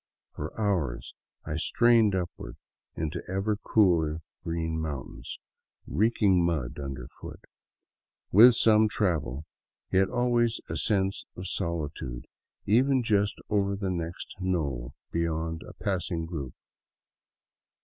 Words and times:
For 0.33 0.59
hours 0.59 1.13
I 1.45 1.57
strained 1.57 2.15
upward 2.15 2.57
into 2.95 3.21
ever 3.29 3.55
cooler, 3.55 4.21
green 4.43 4.79
mountains, 4.79 5.37
reeking 5.85 6.43
mud 6.43 6.79
underfoot, 6.79 7.41
with 8.31 8.55
some 8.55 8.89
travel, 8.89 9.45
yet 9.91 10.09
always 10.09 10.59
a 10.67 10.75
sense 10.75 11.25
of 11.35 11.47
soli 11.47 11.89
tude, 11.95 12.25
even 12.65 13.03
just 13.03 13.35
over 13.47 13.75
the 13.75 13.91
next 13.91 14.37
knoll 14.39 14.95
beyond 15.11 15.61
a 15.61 15.73
passing 15.75 16.25
group. 16.25 16.55